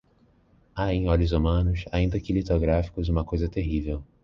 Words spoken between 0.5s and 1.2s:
Há em